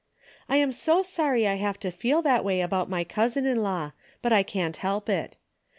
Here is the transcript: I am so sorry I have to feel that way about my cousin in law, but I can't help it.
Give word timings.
I 0.49 0.57
am 0.57 0.71
so 0.71 1.03
sorry 1.03 1.47
I 1.47 1.57
have 1.57 1.79
to 1.81 1.91
feel 1.91 2.23
that 2.23 2.43
way 2.43 2.61
about 2.61 2.89
my 2.89 3.03
cousin 3.03 3.45
in 3.45 3.61
law, 3.61 3.91
but 4.23 4.33
I 4.33 4.41
can't 4.41 4.77
help 4.77 5.09
it. 5.09 5.37